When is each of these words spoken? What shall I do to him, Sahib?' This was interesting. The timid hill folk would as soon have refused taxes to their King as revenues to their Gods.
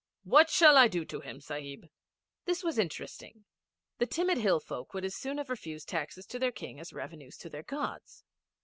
What 0.23 0.49
shall 0.49 0.77
I 0.77 0.87
do 0.87 1.05
to 1.05 1.19
him, 1.19 1.39
Sahib?' 1.39 1.85
This 2.45 2.63
was 2.63 2.79
interesting. 2.79 3.45
The 3.99 4.07
timid 4.07 4.39
hill 4.39 4.59
folk 4.59 4.95
would 4.95 5.05
as 5.05 5.13
soon 5.15 5.37
have 5.37 5.51
refused 5.51 5.89
taxes 5.89 6.25
to 6.25 6.39
their 6.39 6.51
King 6.51 6.79
as 6.79 6.91
revenues 6.91 7.37
to 7.37 7.49
their 7.51 7.61
Gods. 7.61 8.23